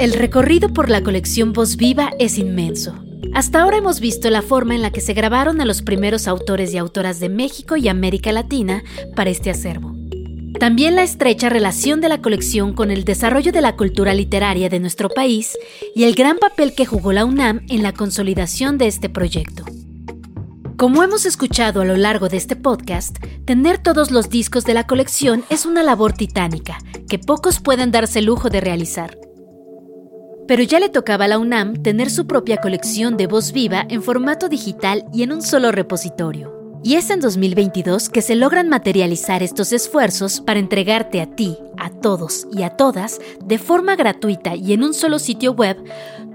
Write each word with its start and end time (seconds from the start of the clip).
El 0.00 0.14
recorrido 0.14 0.72
por 0.72 0.88
la 0.88 1.02
colección 1.02 1.52
Voz 1.52 1.76
Viva 1.76 2.12
es 2.18 2.38
inmenso. 2.38 2.94
Hasta 3.34 3.60
ahora 3.60 3.76
hemos 3.76 4.00
visto 4.00 4.30
la 4.30 4.40
forma 4.40 4.74
en 4.74 4.80
la 4.80 4.90
que 4.90 5.02
se 5.02 5.12
grabaron 5.12 5.60
a 5.60 5.66
los 5.66 5.82
primeros 5.82 6.26
autores 6.26 6.72
y 6.72 6.78
autoras 6.78 7.20
de 7.20 7.28
México 7.28 7.76
y 7.76 7.86
América 7.86 8.32
Latina 8.32 8.82
para 9.14 9.28
este 9.28 9.50
acervo. 9.50 9.94
También 10.58 10.96
la 10.96 11.02
estrecha 11.02 11.50
relación 11.50 12.00
de 12.00 12.08
la 12.08 12.22
colección 12.22 12.72
con 12.72 12.90
el 12.90 13.04
desarrollo 13.04 13.52
de 13.52 13.60
la 13.60 13.76
cultura 13.76 14.14
literaria 14.14 14.70
de 14.70 14.80
nuestro 14.80 15.10
país 15.10 15.58
y 15.94 16.04
el 16.04 16.14
gran 16.14 16.38
papel 16.38 16.74
que 16.74 16.86
jugó 16.86 17.12
la 17.12 17.26
UNAM 17.26 17.60
en 17.68 17.82
la 17.82 17.92
consolidación 17.92 18.78
de 18.78 18.86
este 18.86 19.10
proyecto. 19.10 19.66
Como 20.78 21.02
hemos 21.02 21.26
escuchado 21.26 21.82
a 21.82 21.84
lo 21.84 21.98
largo 21.98 22.30
de 22.30 22.38
este 22.38 22.56
podcast, 22.56 23.18
tener 23.44 23.76
todos 23.76 24.10
los 24.10 24.30
discos 24.30 24.64
de 24.64 24.72
la 24.72 24.86
colección 24.86 25.44
es 25.50 25.66
una 25.66 25.82
labor 25.82 26.14
titánica 26.14 26.78
que 27.06 27.18
pocos 27.18 27.60
pueden 27.60 27.90
darse 27.90 28.20
el 28.20 28.24
lujo 28.24 28.48
de 28.48 28.62
realizar. 28.62 29.18
Pero 30.50 30.64
ya 30.64 30.80
le 30.80 30.88
tocaba 30.88 31.26
a 31.26 31.28
la 31.28 31.38
UNAM 31.38 31.80
tener 31.80 32.10
su 32.10 32.26
propia 32.26 32.56
colección 32.56 33.16
de 33.16 33.28
voz 33.28 33.52
viva 33.52 33.86
en 33.88 34.02
formato 34.02 34.48
digital 34.48 35.04
y 35.12 35.22
en 35.22 35.30
un 35.30 35.42
solo 35.42 35.70
repositorio. 35.70 36.52
Y 36.82 36.96
es 36.96 37.08
en 37.10 37.20
2022 37.20 38.08
que 38.08 38.20
se 38.20 38.34
logran 38.34 38.68
materializar 38.68 39.44
estos 39.44 39.72
esfuerzos 39.72 40.40
para 40.40 40.58
entregarte 40.58 41.20
a 41.20 41.26
ti, 41.26 41.56
a 41.78 41.90
todos 41.90 42.48
y 42.50 42.64
a 42.64 42.70
todas, 42.70 43.20
de 43.44 43.58
forma 43.58 43.94
gratuita 43.94 44.56
y 44.56 44.72
en 44.72 44.82
un 44.82 44.92
solo 44.92 45.20
sitio 45.20 45.52
web, 45.52 45.76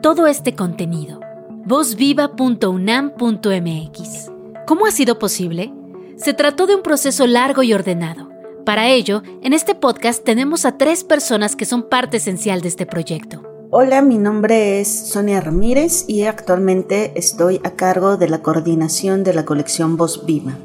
todo 0.01 0.27
este 0.27 0.55
contenido. 0.55 1.19
vozviva.unam.mx. 1.65 4.31
¿Cómo 4.65 4.85
ha 4.85 4.91
sido 4.91 5.19
posible? 5.19 5.73
Se 6.15 6.33
trató 6.33 6.67
de 6.67 6.75
un 6.75 6.83
proceso 6.83 7.27
largo 7.27 7.63
y 7.63 7.73
ordenado. 7.73 8.29
Para 8.65 8.87
ello, 8.87 9.23
en 9.41 9.51
este 9.51 9.75
podcast 9.75 10.23
tenemos 10.23 10.63
a 10.63 10.77
tres 10.77 11.03
personas 11.03 11.57
que 11.57 11.65
son 11.65 11.89
parte 11.89 12.15
esencial 12.15 12.61
de 12.61 12.69
este 12.69 12.85
proyecto. 12.85 13.54
Hola, 13.77 14.01
mi 14.01 14.17
nombre 14.17 14.79
es 14.79 14.87
Sonia 14.87 15.41
Ramírez 15.41 16.05
y 16.07 16.23
actualmente 16.23 17.11
estoy 17.15 17.59
a 17.65 17.71
cargo 17.71 18.15
de 18.15 18.29
la 18.29 18.41
coordinación 18.41 19.25
de 19.25 19.33
la 19.33 19.43
colección 19.43 19.97
Voz 19.97 20.25
Viva. 20.25 20.57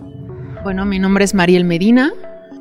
Bueno, 0.62 0.86
mi 0.86 1.00
nombre 1.00 1.24
es 1.24 1.34
Mariel 1.34 1.64
Medina. 1.64 2.12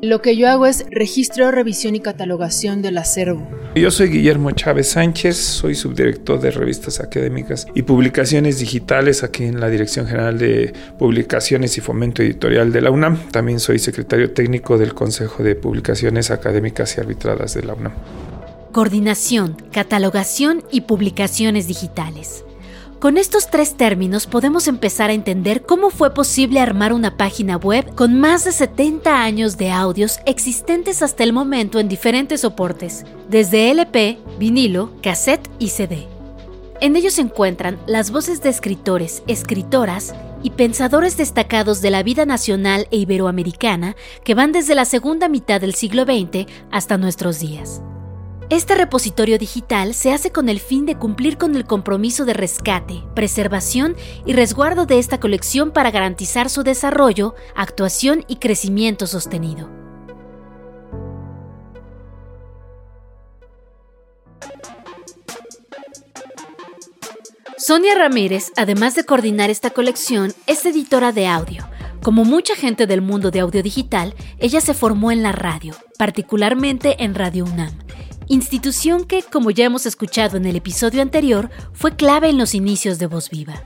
Lo 0.02 0.20
que 0.20 0.36
yo 0.36 0.48
hago 0.48 0.66
es 0.66 0.86
registro, 0.90 1.52
revisión 1.52 1.94
y 1.94 2.00
catalogación 2.00 2.82
del 2.82 2.98
acervo. 2.98 3.48
Yo 3.76 3.92
soy 3.92 4.08
Guillermo 4.08 4.50
Chávez 4.50 4.88
Sánchez, 4.88 5.36
soy 5.36 5.76
subdirector 5.76 6.40
de 6.40 6.50
revistas 6.50 6.98
académicas 6.98 7.68
y 7.76 7.82
publicaciones 7.82 8.58
digitales 8.58 9.22
aquí 9.22 9.44
en 9.44 9.60
la 9.60 9.68
Dirección 9.68 10.08
General 10.08 10.36
de 10.36 10.72
Publicaciones 10.98 11.78
y 11.78 11.80
Fomento 11.80 12.22
Editorial 12.22 12.72
de 12.72 12.80
la 12.80 12.90
UNAM. 12.90 13.30
También 13.30 13.60
soy 13.60 13.78
secretario 13.78 14.32
técnico 14.32 14.78
del 14.78 14.94
Consejo 14.94 15.44
de 15.44 15.54
Publicaciones 15.54 16.32
Académicas 16.32 16.96
y 16.96 17.00
Arbitradas 17.00 17.54
de 17.54 17.62
la 17.62 17.74
UNAM 17.74 17.92
coordinación, 18.72 19.56
catalogación 19.72 20.62
y 20.70 20.82
publicaciones 20.82 21.66
digitales. 21.66 22.44
Con 23.00 23.16
estos 23.16 23.48
tres 23.48 23.78
términos 23.78 24.26
podemos 24.26 24.68
empezar 24.68 25.08
a 25.08 25.14
entender 25.14 25.62
cómo 25.62 25.88
fue 25.88 26.12
posible 26.12 26.60
armar 26.60 26.92
una 26.92 27.16
página 27.16 27.56
web 27.56 27.94
con 27.94 28.20
más 28.20 28.44
de 28.44 28.52
70 28.52 29.22
años 29.22 29.56
de 29.56 29.70
audios 29.70 30.18
existentes 30.26 31.02
hasta 31.02 31.24
el 31.24 31.32
momento 31.32 31.78
en 31.78 31.88
diferentes 31.88 32.42
soportes, 32.42 33.06
desde 33.30 33.70
LP, 33.70 34.18
vinilo, 34.38 34.92
cassette 35.02 35.48
y 35.58 35.68
CD. 35.68 36.06
En 36.82 36.94
ellos 36.94 37.14
se 37.14 37.22
encuentran 37.22 37.78
las 37.86 38.10
voces 38.10 38.42
de 38.42 38.50
escritores, 38.50 39.22
escritoras 39.26 40.14
y 40.42 40.50
pensadores 40.50 41.16
destacados 41.16 41.80
de 41.80 41.90
la 41.90 42.02
vida 42.02 42.26
nacional 42.26 42.86
e 42.90 42.98
iberoamericana 42.98 43.96
que 44.24 44.34
van 44.34 44.52
desde 44.52 44.74
la 44.74 44.84
segunda 44.84 45.28
mitad 45.28 45.58
del 45.58 45.74
siglo 45.74 46.04
XX 46.04 46.46
hasta 46.70 46.98
nuestros 46.98 47.38
días. 47.38 47.80
Este 48.50 48.74
repositorio 48.74 49.38
digital 49.38 49.94
se 49.94 50.12
hace 50.12 50.32
con 50.32 50.48
el 50.48 50.58
fin 50.58 50.84
de 50.84 50.96
cumplir 50.96 51.38
con 51.38 51.54
el 51.54 51.66
compromiso 51.66 52.24
de 52.24 52.32
rescate, 52.32 53.04
preservación 53.14 53.94
y 54.26 54.32
resguardo 54.32 54.86
de 54.86 54.98
esta 54.98 55.20
colección 55.20 55.70
para 55.70 55.92
garantizar 55.92 56.50
su 56.50 56.64
desarrollo, 56.64 57.36
actuación 57.54 58.24
y 58.26 58.36
crecimiento 58.36 59.06
sostenido. 59.06 59.70
Sonia 67.56 67.94
Ramírez, 67.94 68.50
además 68.56 68.96
de 68.96 69.04
coordinar 69.04 69.50
esta 69.50 69.70
colección, 69.70 70.32
es 70.48 70.66
editora 70.66 71.12
de 71.12 71.28
audio. 71.28 71.68
Como 72.02 72.24
mucha 72.24 72.56
gente 72.56 72.88
del 72.88 73.00
mundo 73.00 73.30
de 73.30 73.38
audio 73.38 73.62
digital, 73.62 74.12
ella 74.40 74.60
se 74.60 74.74
formó 74.74 75.12
en 75.12 75.22
la 75.22 75.30
radio, 75.30 75.76
particularmente 75.98 77.04
en 77.04 77.14
Radio 77.14 77.44
UNAM 77.44 77.89
institución 78.30 79.04
que, 79.04 79.22
como 79.22 79.50
ya 79.50 79.64
hemos 79.64 79.86
escuchado 79.86 80.36
en 80.36 80.46
el 80.46 80.54
episodio 80.54 81.02
anterior, 81.02 81.50
fue 81.72 81.96
clave 81.96 82.28
en 82.28 82.38
los 82.38 82.54
inicios 82.54 83.00
de 83.00 83.06
Voz 83.06 83.28
Viva. 83.28 83.60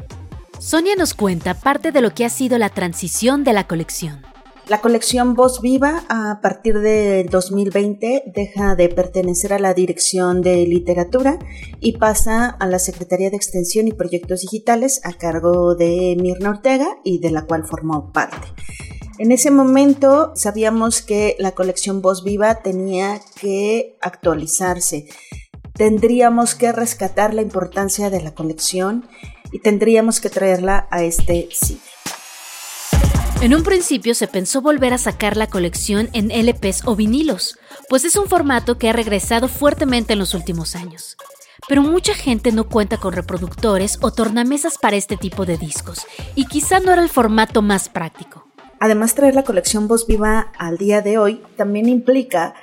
Sonia 0.58 0.96
nos 0.96 1.12
cuenta 1.12 1.52
parte 1.52 1.92
de 1.92 2.00
lo 2.00 2.14
que 2.14 2.24
ha 2.24 2.30
sido 2.30 2.56
la 2.56 2.70
transición 2.70 3.44
de 3.44 3.52
la 3.52 3.66
colección. 3.66 4.22
La 4.66 4.80
colección 4.80 5.34
Voz 5.34 5.60
Viva 5.60 6.04
a 6.08 6.40
partir 6.40 6.78
de 6.78 7.24
2020 7.30 8.32
deja 8.34 8.74
de 8.74 8.88
pertenecer 8.88 9.52
a 9.52 9.58
la 9.58 9.74
Dirección 9.74 10.40
de 10.40 10.66
Literatura 10.66 11.38
y 11.80 11.98
pasa 11.98 12.48
a 12.48 12.66
la 12.66 12.78
Secretaría 12.78 13.28
de 13.28 13.36
Extensión 13.36 13.86
y 13.86 13.92
Proyectos 13.92 14.40
Digitales 14.40 15.02
a 15.04 15.12
cargo 15.12 15.74
de 15.74 16.16
Mirna 16.18 16.48
Ortega 16.48 16.88
y 17.04 17.18
de 17.18 17.30
la 17.30 17.42
cual 17.42 17.66
formó 17.66 18.10
parte. 18.12 18.46
En 19.18 19.30
ese 19.30 19.52
momento 19.52 20.32
sabíamos 20.34 21.00
que 21.00 21.36
la 21.38 21.52
colección 21.52 22.02
Voz 22.02 22.24
Viva 22.24 22.56
tenía 22.62 23.20
que 23.40 23.96
actualizarse. 24.00 25.08
Tendríamos 25.72 26.56
que 26.56 26.72
rescatar 26.72 27.32
la 27.32 27.42
importancia 27.42 28.10
de 28.10 28.20
la 28.20 28.34
colección 28.34 29.08
y 29.52 29.60
tendríamos 29.60 30.20
que 30.20 30.30
traerla 30.30 30.88
a 30.90 31.04
este 31.04 31.48
sitio. 31.52 31.90
En 33.40 33.54
un 33.54 33.62
principio 33.62 34.14
se 34.14 34.26
pensó 34.26 34.62
volver 34.62 34.92
a 34.92 34.98
sacar 34.98 35.36
la 35.36 35.46
colección 35.46 36.08
en 36.12 36.30
LPs 36.30 36.82
o 36.84 36.96
vinilos, 36.96 37.58
pues 37.88 38.04
es 38.04 38.16
un 38.16 38.26
formato 38.26 38.78
que 38.78 38.88
ha 38.88 38.92
regresado 38.92 39.46
fuertemente 39.48 40.14
en 40.14 40.18
los 40.18 40.34
últimos 40.34 40.74
años. 40.74 41.16
Pero 41.68 41.82
mucha 41.82 42.14
gente 42.14 42.50
no 42.52 42.68
cuenta 42.68 42.96
con 42.96 43.12
reproductores 43.12 43.98
o 44.00 44.10
tornamesas 44.10 44.76
para 44.78 44.96
este 44.96 45.16
tipo 45.16 45.46
de 45.46 45.56
discos, 45.56 46.06
y 46.34 46.46
quizá 46.46 46.80
no 46.80 46.92
era 46.92 47.02
el 47.02 47.10
formato 47.10 47.62
más 47.62 47.88
práctico. 47.88 48.43
Además, 48.80 49.14
traer 49.14 49.34
la 49.34 49.44
colección 49.44 49.88
Voz 49.88 50.06
Viva 50.06 50.52
al 50.58 50.78
día 50.78 51.00
de 51.00 51.18
hoy 51.18 51.42
también 51.56 51.88
implica 51.88 52.54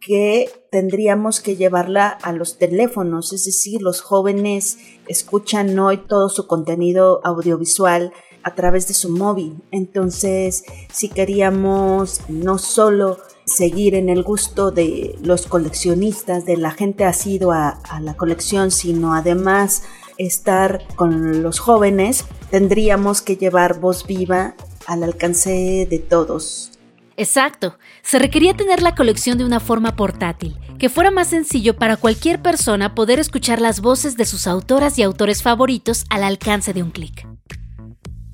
que 0.00 0.50
tendríamos 0.70 1.40
que 1.40 1.56
llevarla 1.56 2.08
a 2.08 2.32
los 2.32 2.58
teléfonos, 2.58 3.32
es 3.32 3.44
decir, 3.44 3.82
los 3.82 4.00
jóvenes 4.00 4.78
escuchan 5.06 5.78
hoy 5.78 5.98
todo 5.98 6.28
su 6.28 6.46
contenido 6.48 7.20
audiovisual 7.24 8.12
a 8.42 8.54
través 8.54 8.88
de 8.88 8.94
su 8.94 9.10
móvil. 9.10 9.62
Entonces, 9.70 10.64
si 10.92 11.08
queríamos 11.08 12.20
no 12.28 12.58
solo 12.58 13.18
seguir 13.44 13.94
en 13.94 14.08
el 14.08 14.24
gusto 14.24 14.72
de 14.72 15.16
los 15.22 15.46
coleccionistas, 15.46 16.46
de 16.46 16.56
la 16.56 16.72
gente 16.72 17.04
asidua 17.04 17.80
a 17.88 18.00
la 18.00 18.14
colección, 18.14 18.70
sino 18.70 19.14
además 19.14 19.84
estar 20.18 20.82
con 20.96 21.42
los 21.42 21.60
jóvenes, 21.60 22.24
tendríamos 22.50 23.22
que 23.22 23.36
llevar 23.36 23.80
voz 23.80 24.06
viva 24.06 24.54
al 24.86 25.02
alcance 25.02 25.86
de 25.88 25.98
todos. 25.98 26.72
Exacto, 27.16 27.78
se 28.02 28.18
requería 28.18 28.54
tener 28.54 28.82
la 28.82 28.94
colección 28.94 29.38
de 29.38 29.44
una 29.44 29.60
forma 29.60 29.96
portátil, 29.96 30.56
que 30.78 30.88
fuera 30.88 31.10
más 31.10 31.28
sencillo 31.28 31.76
para 31.76 31.96
cualquier 31.96 32.40
persona 32.40 32.94
poder 32.94 33.18
escuchar 33.18 33.60
las 33.60 33.80
voces 33.80 34.16
de 34.16 34.24
sus 34.24 34.46
autoras 34.46 34.98
y 34.98 35.02
autores 35.02 35.42
favoritos 35.42 36.04
al 36.08 36.24
alcance 36.24 36.72
de 36.72 36.82
un 36.82 36.90
clic. 36.90 37.26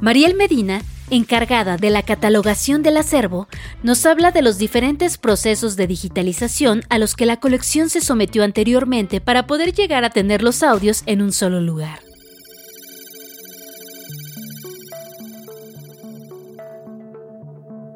Mariel 0.00 0.36
Medina, 0.36 0.82
encargada 1.10 1.76
de 1.76 1.90
la 1.90 2.02
catalogación 2.02 2.82
del 2.82 2.98
acervo, 2.98 3.48
nos 3.82 4.06
habla 4.06 4.30
de 4.30 4.42
los 4.42 4.56
diferentes 4.56 5.18
procesos 5.18 5.74
de 5.74 5.88
digitalización 5.88 6.82
a 6.88 6.98
los 6.98 7.16
que 7.16 7.26
la 7.26 7.40
colección 7.40 7.90
se 7.90 8.00
sometió 8.00 8.44
anteriormente 8.44 9.20
para 9.20 9.46
poder 9.46 9.72
llegar 9.72 10.04
a 10.04 10.10
tener 10.10 10.42
los 10.42 10.62
audios 10.62 11.02
en 11.06 11.20
un 11.20 11.32
solo 11.32 11.60
lugar. 11.60 12.07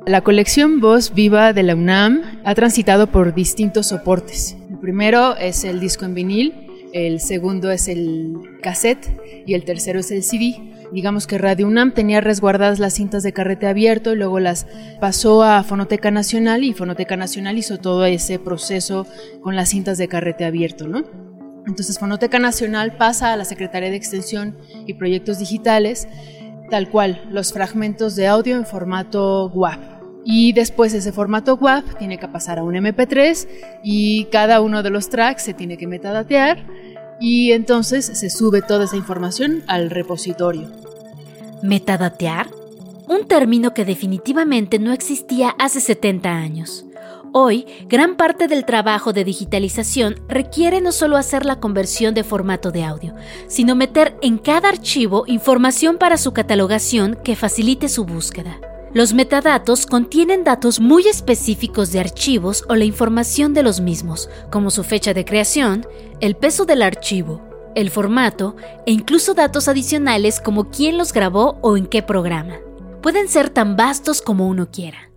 La 0.06 0.22
colección 0.22 0.80
Voz 0.80 1.14
Viva 1.14 1.52
de 1.52 1.62
la 1.62 1.76
UNAM 1.76 2.40
ha 2.44 2.56
transitado 2.56 3.06
por 3.06 3.34
distintos 3.34 3.86
soportes. 3.86 4.56
El 4.68 4.78
primero 4.78 5.36
es 5.36 5.62
el 5.62 5.78
disco 5.78 6.04
en 6.04 6.14
vinil, 6.14 6.88
el 6.92 7.20
segundo 7.20 7.70
es 7.70 7.86
el 7.86 8.36
cassette 8.62 9.08
y 9.46 9.54
el 9.54 9.64
tercero 9.64 10.00
es 10.00 10.10
el 10.10 10.24
CD. 10.24 10.60
Digamos 10.92 11.28
que 11.28 11.38
Radio 11.38 11.68
UNAM 11.68 11.94
tenía 11.94 12.20
resguardadas 12.20 12.80
las 12.80 12.94
cintas 12.94 13.22
de 13.22 13.32
carrete 13.32 13.68
abierto 13.68 14.12
y 14.12 14.16
luego 14.16 14.40
las 14.40 14.66
pasó 15.00 15.44
a 15.44 15.62
Fonoteca 15.62 16.10
Nacional 16.10 16.64
y 16.64 16.72
Fonoteca 16.72 17.16
Nacional 17.16 17.56
hizo 17.56 17.78
todo 17.78 18.04
ese 18.04 18.40
proceso 18.40 19.06
con 19.40 19.54
las 19.54 19.68
cintas 19.68 19.98
de 19.98 20.08
carrete 20.08 20.44
abierto, 20.44 20.88
¿no? 20.88 21.04
Entonces 21.64 22.00
Fonoteca 22.00 22.40
Nacional 22.40 22.96
pasa 22.96 23.32
a 23.32 23.36
la 23.36 23.44
Secretaría 23.44 23.90
de 23.90 23.96
Extensión 23.96 24.58
y 24.84 24.94
Proyectos 24.94 25.38
Digitales, 25.38 26.08
tal 26.72 26.88
cual, 26.88 27.20
los 27.28 27.52
fragmentos 27.52 28.16
de 28.16 28.26
audio 28.26 28.56
en 28.56 28.64
formato 28.64 29.48
WAV. 29.48 29.78
Y 30.24 30.54
después 30.54 30.94
ese 30.94 31.12
formato 31.12 31.56
WAV 31.56 31.98
tiene 31.98 32.16
que 32.16 32.28
pasar 32.28 32.58
a 32.58 32.62
un 32.62 32.72
MP3 32.72 33.46
y 33.84 34.24
cada 34.32 34.62
uno 34.62 34.82
de 34.82 34.88
los 34.88 35.10
tracks 35.10 35.42
se 35.42 35.52
tiene 35.52 35.76
que 35.76 35.86
metadatear 35.86 36.64
y 37.20 37.52
entonces 37.52 38.06
se 38.06 38.30
sube 38.30 38.62
toda 38.62 38.86
esa 38.86 38.96
información 38.96 39.62
al 39.66 39.90
repositorio. 39.90 40.70
Metadatear, 41.62 42.48
un 43.06 43.28
término 43.28 43.74
que 43.74 43.84
definitivamente 43.84 44.78
no 44.78 44.94
existía 44.94 45.54
hace 45.58 45.78
70 45.78 46.30
años. 46.30 46.86
Hoy, 47.34 47.64
gran 47.88 48.16
parte 48.16 48.46
del 48.46 48.66
trabajo 48.66 49.14
de 49.14 49.24
digitalización 49.24 50.16
requiere 50.28 50.82
no 50.82 50.92
solo 50.92 51.16
hacer 51.16 51.46
la 51.46 51.60
conversión 51.60 52.12
de 52.12 52.24
formato 52.24 52.70
de 52.70 52.84
audio, 52.84 53.14
sino 53.46 53.74
meter 53.74 54.18
en 54.20 54.36
cada 54.36 54.68
archivo 54.68 55.24
información 55.26 55.96
para 55.96 56.18
su 56.18 56.34
catalogación 56.34 57.18
que 57.24 57.34
facilite 57.34 57.88
su 57.88 58.04
búsqueda. 58.04 58.60
Los 58.92 59.14
metadatos 59.14 59.86
contienen 59.86 60.44
datos 60.44 60.78
muy 60.78 61.08
específicos 61.08 61.90
de 61.90 62.00
archivos 62.00 62.64
o 62.68 62.74
la 62.74 62.84
información 62.84 63.54
de 63.54 63.62
los 63.62 63.80
mismos, 63.80 64.28
como 64.50 64.70
su 64.70 64.84
fecha 64.84 65.14
de 65.14 65.24
creación, 65.24 65.86
el 66.20 66.36
peso 66.36 66.66
del 66.66 66.82
archivo, 66.82 67.40
el 67.74 67.88
formato 67.88 68.56
e 68.84 68.92
incluso 68.92 69.32
datos 69.32 69.68
adicionales 69.68 70.38
como 70.38 70.68
quién 70.68 70.98
los 70.98 71.14
grabó 71.14 71.56
o 71.62 71.78
en 71.78 71.86
qué 71.86 72.02
programa. 72.02 72.56
Pueden 73.00 73.28
ser 73.28 73.48
tan 73.48 73.74
vastos 73.74 74.20
como 74.20 74.46
uno 74.48 74.68
quiera. 74.70 75.11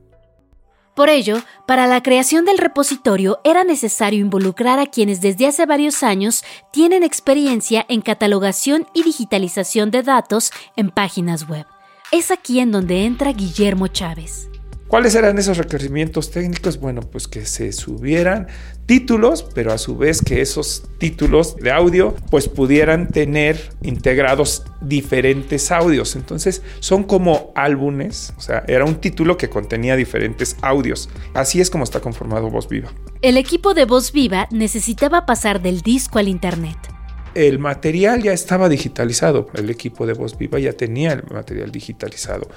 Por 0.95 1.09
ello, 1.09 1.43
para 1.65 1.87
la 1.87 2.01
creación 2.01 2.45
del 2.45 2.57
repositorio 2.57 3.39
era 3.43 3.65
necesario 3.65 4.21
involucrar 4.21 4.79
a 4.79 4.85
quienes 4.85 5.19
desde 5.19 5.45
hace 5.45 5.65
varios 5.65 6.03
años 6.03 6.45
tienen 6.71 7.03
experiencia 7.03 7.85
en 7.89 7.99
catalogación 7.99 8.87
y 8.93 9.03
digitalización 9.03 9.91
de 9.91 10.03
datos 10.03 10.51
en 10.77 10.89
páginas 10.89 11.49
web. 11.49 11.65
Es 12.13 12.31
aquí 12.31 12.61
en 12.61 12.71
donde 12.71 13.03
entra 13.03 13.33
Guillermo 13.33 13.87
Chávez. 13.87 14.49
¿Cuáles 14.87 15.15
eran 15.15 15.39
esos 15.39 15.57
requerimientos 15.57 16.29
técnicos? 16.29 16.79
Bueno, 16.79 17.01
pues 17.01 17.27
que 17.27 17.45
se 17.45 17.71
subieran 17.71 18.47
títulos, 18.85 19.43
pero 19.55 19.73
a 19.73 19.79
su 19.79 19.97
vez 19.97 20.21
que 20.21 20.41
esos 20.41 20.83
títulos 20.99 21.55
de 21.55 21.71
audio 21.71 22.15
pues 22.29 22.47
pudieran 22.47 23.09
tener 23.09 23.71
integrados 23.81 24.63
diferentes 24.81 25.71
audios. 25.71 26.15
Entonces 26.15 26.61
son 26.81 27.03
como 27.03 27.51
álbumes, 27.55 28.33
o 28.37 28.41
sea, 28.41 28.63
era 28.67 28.85
un 28.85 28.95
título 28.95 29.37
que 29.37 29.49
contenía 29.49 29.95
diferentes 29.95 30.55
audios. 30.61 31.09
Así 31.33 31.61
es 31.61 31.71
como 31.71 31.83
está 31.83 31.99
conformado 31.99 32.51
Voz 32.51 32.69
Viva. 32.69 32.91
El 33.23 33.37
equipo 33.37 33.73
de 33.73 33.85
Voz 33.85 34.11
Viva 34.11 34.47
necesitaba 34.51 35.25
pasar 35.25 35.63
del 35.63 35.81
disco 35.81 36.19
al 36.19 36.27
internet 36.27 36.94
el 37.35 37.59
material 37.59 38.23
ya 38.23 38.33
estaba 38.33 38.69
digitalizado, 38.69 39.47
el 39.53 39.69
equipo 39.69 40.07
de 40.07 40.13
Voz 40.13 40.37
Viva 40.37 40.57
ya 40.57 40.73
tenía 40.73 41.13
el 41.13 41.23
material 41.31 41.71
digitalizado 41.71 42.47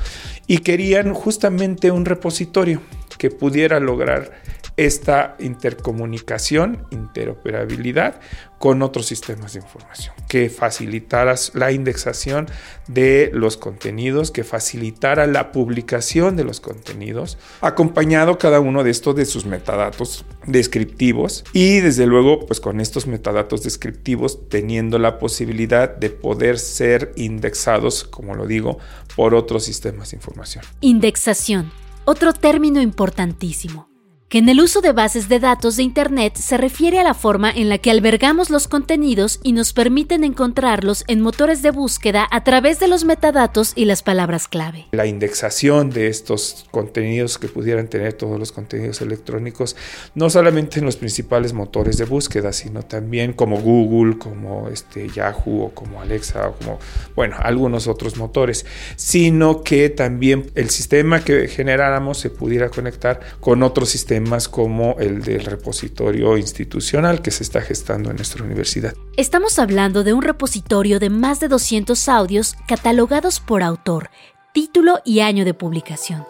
y 0.46 0.58
querían 0.58 1.12
justamente 1.12 1.90
un 1.90 2.04
repositorio 2.04 2.80
que 3.18 3.30
pudiera 3.30 3.80
lograr 3.80 4.32
esta 4.78 5.34
intercomunicación, 5.40 6.86
interoperabilidad 6.92 8.20
con 8.58 8.82
otros 8.82 9.06
sistemas 9.06 9.54
de 9.54 9.60
información, 9.60 10.14
que 10.28 10.48
facilitara 10.50 11.34
la 11.54 11.72
indexación 11.72 12.46
de 12.86 13.30
los 13.34 13.56
contenidos, 13.56 14.30
que 14.30 14.44
facilitara 14.44 15.26
la 15.26 15.50
publicación 15.50 16.36
de 16.36 16.44
los 16.44 16.60
contenidos, 16.60 17.38
acompañado 17.60 18.38
cada 18.38 18.60
uno 18.60 18.84
de 18.84 18.90
estos 18.90 19.16
de 19.16 19.26
sus 19.26 19.46
metadatos 19.46 20.24
descriptivos 20.46 21.44
y 21.52 21.80
desde 21.80 22.06
luego 22.06 22.46
pues 22.46 22.60
con 22.60 22.80
estos 22.80 23.08
metadatos 23.08 23.64
descriptivos 23.64 24.48
teniendo 24.48 25.00
la 25.00 25.18
posibilidad 25.18 25.88
de 25.94 26.10
poder 26.10 26.56
ser 26.56 27.12
indexados, 27.16 28.04
como 28.04 28.36
lo 28.36 28.46
digo, 28.46 28.78
por 29.16 29.34
otros 29.34 29.64
sistemas 29.64 30.12
de 30.12 30.18
información. 30.18 30.64
Indexación, 30.80 31.72
otro 32.10 32.32
término 32.32 32.80
importantísimo 32.80 33.86
que 34.28 34.38
en 34.38 34.48
el 34.50 34.60
uso 34.60 34.82
de 34.82 34.92
bases 34.92 35.30
de 35.30 35.40
datos 35.40 35.76
de 35.76 35.82
Internet 35.82 36.36
se 36.36 36.58
refiere 36.58 36.98
a 36.98 37.02
la 37.02 37.14
forma 37.14 37.50
en 37.50 37.70
la 37.70 37.78
que 37.78 37.90
albergamos 37.90 38.50
los 38.50 38.68
contenidos 38.68 39.40
y 39.42 39.52
nos 39.52 39.72
permiten 39.72 40.22
encontrarlos 40.22 41.04
en 41.06 41.22
motores 41.22 41.62
de 41.62 41.70
búsqueda 41.70 42.28
a 42.30 42.44
través 42.44 42.78
de 42.78 42.88
los 42.88 43.04
metadatos 43.04 43.72
y 43.74 43.86
las 43.86 44.02
palabras 44.02 44.46
clave. 44.46 44.86
La 44.92 45.06
indexación 45.06 45.88
de 45.88 46.08
estos 46.08 46.66
contenidos 46.70 47.38
que 47.38 47.48
pudieran 47.48 47.88
tener 47.88 48.12
todos 48.12 48.38
los 48.38 48.52
contenidos 48.52 49.00
electrónicos, 49.00 49.76
no 50.14 50.28
solamente 50.28 50.78
en 50.78 50.84
los 50.84 50.96
principales 50.96 51.54
motores 51.54 51.96
de 51.96 52.04
búsqueda, 52.04 52.52
sino 52.52 52.82
también 52.82 53.32
como 53.32 53.58
Google, 53.58 54.18
como 54.18 54.68
este 54.68 55.08
Yahoo 55.08 55.62
o 55.62 55.70
como 55.70 56.02
Alexa 56.02 56.48
o 56.48 56.52
como, 56.52 56.78
bueno, 57.16 57.36
algunos 57.38 57.88
otros 57.88 58.18
motores, 58.18 58.66
sino 58.96 59.62
que 59.62 59.88
también 59.88 60.50
el 60.54 60.68
sistema 60.68 61.24
que 61.24 61.48
generáramos 61.48 62.18
se 62.18 62.28
pudiera 62.28 62.68
conectar 62.68 63.20
con 63.40 63.62
otros 63.62 63.88
sistemas 63.88 64.17
temas 64.24 64.48
como 64.48 64.96
el 64.98 65.22
del 65.22 65.44
repositorio 65.44 66.36
institucional 66.36 67.22
que 67.22 67.30
se 67.30 67.44
está 67.44 67.60
gestando 67.60 68.10
en 68.10 68.16
nuestra 68.16 68.44
universidad. 68.44 68.94
Estamos 69.16 69.60
hablando 69.60 70.02
de 70.02 70.12
un 70.12 70.22
repositorio 70.22 70.98
de 70.98 71.08
más 71.08 71.38
de 71.38 71.46
200 71.46 72.08
audios 72.08 72.56
catalogados 72.66 73.38
por 73.38 73.62
autor, 73.62 74.10
título 74.52 74.98
y 75.04 75.20
año 75.20 75.44
de 75.44 75.54
publicación. 75.54 76.24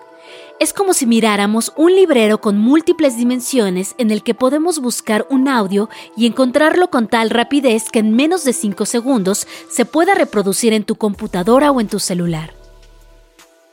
Es 0.60 0.74
como 0.74 0.92
si 0.92 1.06
miráramos 1.06 1.72
un 1.76 1.94
librero 1.94 2.42
con 2.42 2.58
múltiples 2.58 3.16
dimensiones 3.16 3.94
en 3.96 4.10
el 4.10 4.22
que 4.22 4.34
podemos 4.34 4.80
buscar 4.80 5.26
un 5.30 5.48
audio 5.48 5.88
y 6.14 6.26
encontrarlo 6.26 6.90
con 6.90 7.08
tal 7.08 7.30
rapidez 7.30 7.88
que 7.90 8.00
en 8.00 8.14
menos 8.14 8.44
de 8.44 8.52
5 8.52 8.84
segundos 8.84 9.46
se 9.70 9.86
pueda 9.86 10.14
reproducir 10.14 10.74
en 10.74 10.84
tu 10.84 10.96
computadora 10.96 11.70
o 11.70 11.80
en 11.80 11.88
tu 11.88 12.00
celular. 12.00 12.52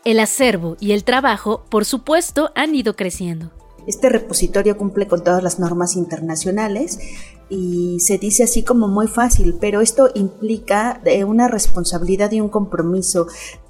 El 0.05 0.21
acervo 0.21 0.77
y 0.79 0.93
el 0.93 1.03
trabajo, 1.03 1.65
por 1.69 1.83
supuesto, 1.83 2.51
han 2.55 2.75
ido 2.75 2.95
creciendo. 2.95 3.51
Este 3.87 4.09
repositorio 4.09 4.77
cumple 4.77 5.07
con 5.07 5.23
todas 5.23 5.43
las 5.43 5.59
normas 5.59 5.95
internacionales 5.95 6.99
y 7.49 7.99
se 7.99 8.17
dice 8.17 8.43
así 8.43 8.63
como 8.63 8.87
muy 8.87 9.07
fácil, 9.07 9.57
pero 9.59 9.81
esto 9.81 10.09
implica 10.15 11.01
una 11.27 11.47
responsabilidad 11.47 12.31
y 12.31 12.41
un 12.41 12.49
compromiso 12.49 13.27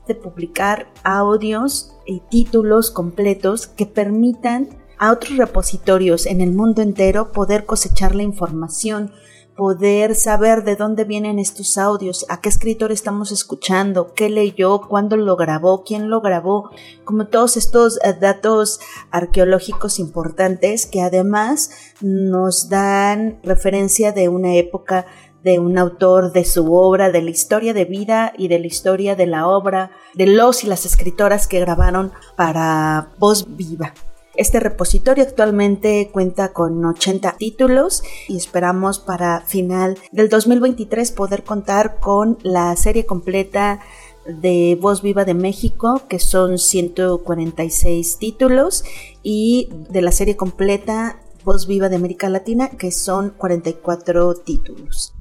de 0.07 0.15
publicar 0.15 0.87
audios 1.03 1.91
y 2.05 2.21
títulos 2.29 2.91
completos 2.91 3.67
que 3.67 3.85
permitan 3.85 4.69
a 4.97 5.11
otros 5.11 5.37
repositorios 5.37 6.25
en 6.25 6.41
el 6.41 6.53
mundo 6.53 6.81
entero 6.81 7.31
poder 7.31 7.65
cosechar 7.65 8.15
la 8.15 8.23
información 8.23 9.11
poder 9.55 10.15
saber 10.15 10.63
de 10.63 10.75
dónde 10.75 11.05
vienen 11.05 11.39
estos 11.39 11.77
audios, 11.77 12.25
a 12.29 12.41
qué 12.41 12.49
escritor 12.49 12.91
estamos 12.91 13.31
escuchando, 13.31 14.13
qué 14.13 14.29
leyó, 14.29 14.81
cuándo 14.81 15.15
lo 15.15 15.35
grabó, 15.37 15.83
quién 15.83 16.09
lo 16.09 16.21
grabó, 16.21 16.71
como 17.05 17.27
todos 17.27 17.55
estos 17.55 17.97
eh, 18.03 18.13
datos 18.19 18.79
arqueológicos 19.11 19.99
importantes 19.99 20.85
que 20.85 21.01
además 21.01 21.71
nos 22.01 22.69
dan 22.69 23.39
referencia 23.43 24.11
de 24.11 24.27
una 24.29 24.55
época 24.55 25.05
de 25.43 25.59
un 25.59 25.77
autor, 25.77 26.33
de 26.33 26.43
su 26.43 26.73
obra, 26.73 27.11
de 27.11 27.21
la 27.21 27.29
historia 27.29 27.73
de 27.73 27.85
vida 27.85 28.33
y 28.35 28.47
de 28.47 28.57
la 28.57 28.65
historia 28.65 29.15
de 29.15 29.27
la 29.27 29.47
obra, 29.47 29.91
de 30.15 30.25
los 30.25 30.63
y 30.63 30.67
las 30.67 30.85
escritoras 30.85 31.47
que 31.47 31.59
grabaron 31.59 32.11
para 32.35 33.11
voz 33.19 33.45
viva. 33.55 33.93
Este 34.37 34.59
repositorio 34.59 35.23
actualmente 35.23 36.09
cuenta 36.11 36.51
con 36.51 36.83
80 36.83 37.35
títulos 37.37 38.03
y 38.27 38.35
esperamos 38.35 38.99
para 38.99 39.41
final 39.41 39.97
del 40.11 40.27
2023 40.29 41.11
poder 41.11 41.43
contar 41.43 41.99
con 41.99 42.37
la 42.43 42.75
serie 42.75 43.05
completa 43.05 43.79
de 44.25 44.77
Voz 44.81 45.01
Viva 45.01 45.23
de 45.23 45.35
México, 45.35 46.01
que 46.09 46.19
son 46.19 46.57
146 46.57 48.17
títulos, 48.17 48.83
y 49.23 49.69
de 49.89 50.01
la 50.01 50.11
serie 50.11 50.35
completa 50.35 51.21
Voz 51.43 51.67
Viva 51.67 51.89
de 51.89 51.95
América 51.95 52.27
Latina, 52.27 52.69
que 52.69 52.91
son 52.91 53.29
44 53.29 54.33
títulos 54.35 55.13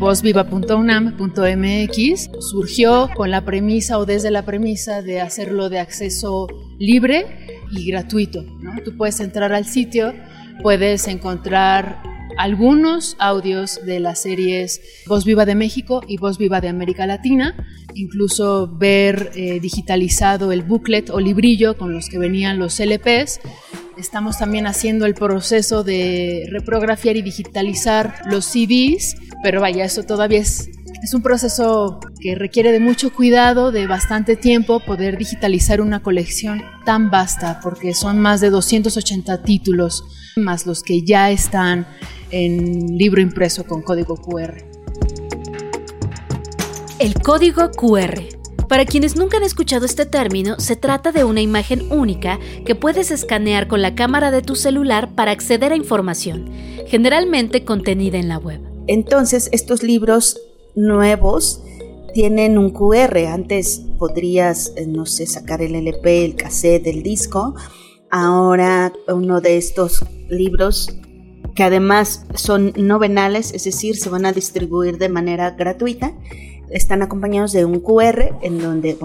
vozviva.unam.mx 0.00 2.30
surgió 2.40 3.08
con 3.14 3.30
la 3.30 3.44
premisa 3.44 3.98
o 3.98 4.06
desde 4.06 4.30
la 4.30 4.46
premisa 4.46 5.02
de 5.02 5.20
hacerlo 5.20 5.68
de 5.68 5.78
acceso 5.78 6.46
libre 6.78 7.58
y 7.70 7.90
gratuito. 7.90 8.46
Tú 8.82 8.96
puedes 8.96 9.20
entrar 9.20 9.52
al 9.52 9.66
sitio, 9.66 10.14
puedes 10.62 11.06
encontrar 11.06 12.02
algunos 12.38 13.14
audios 13.18 13.84
de 13.84 14.00
las 14.00 14.22
series 14.22 14.80
Voz 15.06 15.26
Viva 15.26 15.44
de 15.44 15.54
México 15.54 16.00
y 16.08 16.16
Voz 16.16 16.38
Viva 16.38 16.62
de 16.62 16.68
América 16.68 17.06
Latina, 17.06 17.54
incluso 17.94 18.74
ver 18.78 19.32
eh, 19.34 19.60
digitalizado 19.60 20.50
el 20.50 20.62
booklet 20.62 21.10
o 21.10 21.20
librillo 21.20 21.76
con 21.76 21.92
los 21.92 22.08
que 22.08 22.18
venían 22.18 22.58
los 22.58 22.80
LPs. 22.80 23.40
Estamos 24.00 24.38
también 24.38 24.66
haciendo 24.66 25.06
el 25.06 25.14
proceso 25.14 25.84
de 25.84 26.48
reprografiar 26.50 27.16
y 27.16 27.22
digitalizar 27.22 28.14
los 28.26 28.46
CDs 28.46 29.14
pero 29.42 29.60
vaya, 29.60 29.84
eso 29.84 30.02
todavía 30.02 30.40
es, 30.40 30.68
es 31.02 31.14
un 31.14 31.22
proceso 31.22 32.00
que 32.20 32.34
requiere 32.34 32.72
de 32.72 32.80
mucho 32.80 33.12
cuidado, 33.12 33.72
de 33.72 33.86
bastante 33.86 34.36
tiempo, 34.36 34.80
poder 34.80 35.16
digitalizar 35.16 35.80
una 35.80 36.02
colección 36.02 36.62
tan 36.84 37.10
vasta, 37.10 37.60
porque 37.62 37.94
son 37.94 38.18
más 38.18 38.40
de 38.40 38.50
280 38.50 39.42
títulos, 39.42 40.04
más 40.36 40.66
los 40.66 40.82
que 40.82 41.02
ya 41.02 41.30
están 41.30 41.86
en 42.30 42.98
libro 42.98 43.20
impreso 43.20 43.64
con 43.64 43.82
código 43.82 44.16
QR. 44.16 44.62
El 46.98 47.14
código 47.14 47.70
QR 47.70 48.39
Para 48.70 48.86
quienes 48.86 49.16
nunca 49.16 49.36
han 49.36 49.42
escuchado 49.42 49.84
este 49.84 50.06
término, 50.06 50.60
se 50.60 50.76
trata 50.76 51.10
de 51.10 51.24
una 51.24 51.40
imagen 51.40 51.90
única 51.90 52.38
que 52.64 52.76
puedes 52.76 53.10
escanear 53.10 53.66
con 53.66 53.82
la 53.82 53.96
cámara 53.96 54.30
de 54.30 54.42
tu 54.42 54.54
celular 54.54 55.16
para 55.16 55.32
acceder 55.32 55.72
a 55.72 55.76
información, 55.76 56.48
generalmente 56.86 57.64
contenida 57.64 58.16
en 58.18 58.28
la 58.28 58.38
web. 58.38 58.60
Entonces, 58.86 59.48
estos 59.50 59.82
libros 59.82 60.40
nuevos 60.76 61.64
tienen 62.14 62.58
un 62.58 62.70
QR. 62.70 63.26
Antes 63.26 63.82
podrías, 63.98 64.72
eh, 64.76 64.86
no 64.86 65.04
sé, 65.04 65.26
sacar 65.26 65.62
el 65.62 65.74
LP, 65.74 66.24
el 66.24 66.36
cassette, 66.36 66.86
el 66.86 67.02
disco. 67.02 67.56
Ahora 68.08 68.92
uno 69.08 69.40
de 69.40 69.56
estos 69.56 70.04
libros 70.28 70.96
que 71.56 71.64
además 71.64 72.24
son 72.36 72.72
novenales, 72.76 73.52
es 73.52 73.64
decir, 73.64 73.96
se 73.96 74.10
van 74.10 74.26
a 74.26 74.32
distribuir 74.32 74.96
de 74.96 75.08
manera 75.08 75.50
gratuita, 75.50 76.14
están 76.70 77.02
acompañados 77.02 77.52
de 77.52 77.64
un 77.64 77.80
QR 77.80 78.36
en 78.42 78.58
donde 78.58 78.96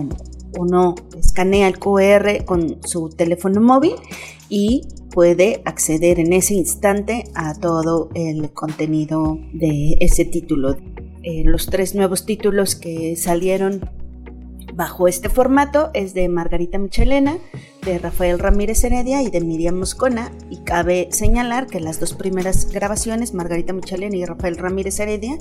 uno 0.58 0.96
escanea 1.18 1.68
el 1.68 1.80
QR 1.80 2.46
con 2.46 2.78
su 2.84 3.10
teléfono 3.10 3.62
móvil 3.62 3.96
y 4.50 4.84
puede 5.12 5.62
acceder 5.66 6.20
en 6.20 6.34
ese 6.34 6.56
instante 6.56 7.24
a 7.36 7.56
todo 7.56 8.10
el 8.16 8.52
contenido 8.52 9.40
de 9.54 9.98
ese 10.00 10.26
título. 10.26 10.78
Eh, 11.24 11.44
los 11.46 11.68
tres 11.68 11.96
nuevos 11.96 12.26
títulos 12.26 12.76
que 12.76 13.16
salieron 13.16 13.90
bajo 14.76 15.08
este 15.08 15.30
formato 15.30 15.90
es 15.94 16.14
de 16.14 16.28
Margarita 16.28 16.78
Michelena, 16.78 17.38
de 17.86 17.98
Rafael 17.98 18.40
Ramírez 18.40 18.84
Heredia 18.84 19.22
y 19.22 19.30
de 19.30 19.42
Miriam 19.42 19.76
Moscona. 19.76 20.32
Y 20.50 20.58
cabe 20.64 21.08
señalar 21.12 21.68
que 21.68 21.80
las 21.80 22.00
dos 22.00 22.14
primeras 22.14 22.70
grabaciones, 22.72 23.34
Margarita 23.34 23.74
Michelena 23.74 24.16
y 24.18 24.26
Rafael 24.26 24.58
Ramírez 24.58 25.00
Heredia, 25.00 25.38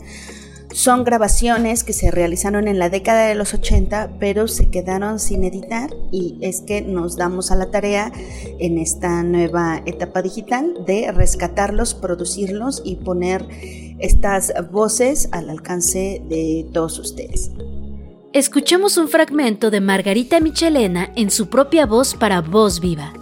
son 0.73 1.05
grabaciones 1.05 1.85
que 1.85 1.93
se 1.93 2.11
realizaron 2.11 2.67
en 2.67 2.79
la 2.79 2.89
década 2.89 3.27
de 3.27 3.35
los 3.35 3.55
80, 3.55 4.17
pero 4.19 4.49
se 4.49 4.71
quedaron 4.71 5.19
sin 5.19 5.45
editar 5.45 5.91
y 6.11 6.37
es 6.41 6.63
que 6.63 6.83
nos 6.83 7.17
damos 7.17 7.51
a 7.51 7.57
la 7.57 7.71
tarea 7.71 8.13
en 8.59 8.79
esta 8.79 9.23
nueva 9.23 9.83
etapa 9.87 10.23
digital 10.23 10.85
de 10.87 11.13
rescatarlos, 11.13 11.95
producirlos 11.95 12.83
y 12.85 12.97
poner 12.97 13.47
estas 14.01 14.53
voces 14.71 15.29
al 15.33 15.51
alcance 15.51 16.23
de 16.29 16.67
todos 16.73 16.99
ustedes. 16.99 17.51
Escuchamos 18.33 18.97
un 18.97 19.07
fragmento 19.07 19.71
de 19.71 19.81
Margarita 19.81 20.41
Michelena 20.41 21.13
en 21.15 21.31
su 21.31 21.49
propia 21.49 21.87
voz 21.87 22.15
para 22.15 22.41
Voz 22.41 22.81
Viva. 22.81 23.13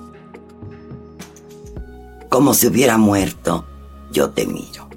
Como 2.30 2.54
si 2.54 2.66
hubiera 2.66 2.96
muerto, 2.96 3.66
yo 4.11 4.30
te 4.30 4.46
miro 4.46 4.91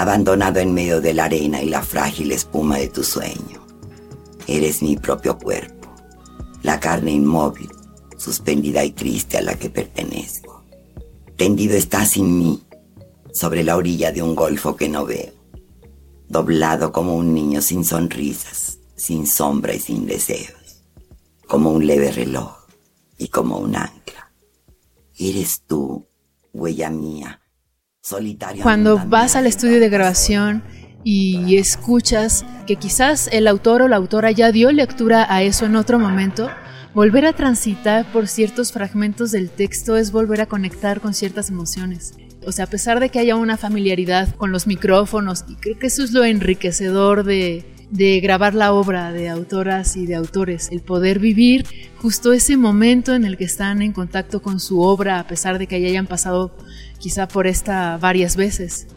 abandonado 0.00 0.60
en 0.60 0.72
medio 0.72 1.00
de 1.00 1.14
la 1.14 1.24
arena 1.24 1.62
y 1.62 1.68
la 1.68 1.82
frágil 1.82 2.32
espuma 2.32 2.78
de 2.78 2.88
tu 2.88 3.02
sueño. 3.02 3.66
Eres 4.46 4.82
mi 4.82 4.96
propio 4.96 5.36
cuerpo, 5.38 5.88
la 6.62 6.78
carne 6.78 7.12
inmóvil, 7.12 7.70
suspendida 8.16 8.84
y 8.84 8.92
triste 8.92 9.38
a 9.38 9.42
la 9.42 9.54
que 9.56 9.70
pertenezco. 9.70 10.64
Tendido 11.36 11.76
estás 11.76 12.10
sin 12.10 12.38
mí, 12.38 12.62
sobre 13.32 13.62
la 13.62 13.76
orilla 13.76 14.12
de 14.12 14.22
un 14.22 14.34
golfo 14.34 14.76
que 14.76 14.88
no 14.88 15.04
veo, 15.04 15.32
doblado 16.28 16.92
como 16.92 17.16
un 17.16 17.34
niño 17.34 17.60
sin 17.60 17.84
sonrisas, 17.84 18.78
sin 18.96 19.26
sombra 19.26 19.74
y 19.74 19.80
sin 19.80 20.06
deseos, 20.06 20.82
como 21.46 21.70
un 21.70 21.86
leve 21.86 22.10
reloj 22.12 22.56
y 23.16 23.28
como 23.28 23.58
un 23.58 23.76
ancla. 23.76 24.32
Eres 25.18 25.62
tú, 25.66 26.06
huella 26.52 26.90
mía, 26.90 27.40
cuando 28.62 28.98
vas 29.06 29.36
al 29.36 29.46
estudio 29.46 29.80
de 29.80 29.88
grabación 29.88 30.62
y 31.04 31.56
escuchas 31.56 32.44
que 32.66 32.76
quizás 32.76 33.28
el 33.32 33.46
autor 33.46 33.82
o 33.82 33.88
la 33.88 33.96
autora 33.96 34.30
ya 34.30 34.52
dio 34.52 34.70
lectura 34.72 35.26
a 35.32 35.42
eso 35.42 35.64
en 35.66 35.76
otro 35.76 35.98
momento, 35.98 36.50
volver 36.94 37.26
a 37.26 37.32
transitar 37.32 38.10
por 38.12 38.28
ciertos 38.28 38.72
fragmentos 38.72 39.30
del 39.30 39.50
texto 39.50 39.96
es 39.96 40.12
volver 40.12 40.40
a 40.40 40.46
conectar 40.46 41.00
con 41.00 41.14
ciertas 41.14 41.48
emociones. 41.50 42.14
O 42.46 42.52
sea, 42.52 42.64
a 42.64 42.68
pesar 42.68 43.00
de 43.00 43.08
que 43.08 43.18
haya 43.18 43.36
una 43.36 43.56
familiaridad 43.56 44.34
con 44.36 44.52
los 44.52 44.66
micrófonos, 44.66 45.44
y 45.48 45.54
creo 45.56 45.78
que 45.78 45.88
eso 45.88 46.02
es 46.02 46.12
lo 46.12 46.24
enriquecedor 46.24 47.24
de, 47.24 47.64
de 47.90 48.20
grabar 48.20 48.54
la 48.54 48.72
obra 48.72 49.12
de 49.12 49.28
autoras 49.28 49.96
y 49.96 50.06
de 50.06 50.14
autores, 50.14 50.68
el 50.70 50.80
poder 50.80 51.18
vivir 51.18 51.64
justo 51.96 52.32
ese 52.32 52.56
momento 52.56 53.14
en 53.14 53.24
el 53.24 53.36
que 53.36 53.44
están 53.44 53.82
en 53.82 53.92
contacto 53.92 54.42
con 54.42 54.60
su 54.60 54.80
obra, 54.80 55.18
a 55.18 55.26
pesar 55.26 55.58
de 55.58 55.66
que 55.66 55.80
ya 55.80 55.88
hayan 55.88 56.06
pasado 56.06 56.54
quizá 56.98 57.28
por 57.28 57.46
esta 57.46 57.96
varias 57.96 58.36
veces. 58.36 58.88